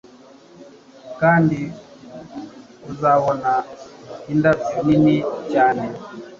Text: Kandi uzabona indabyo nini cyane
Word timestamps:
Kandi 1.19 1.59
uzabona 2.91 3.51
indabyo 4.31 4.77
nini 4.85 5.15
cyane 5.51 5.85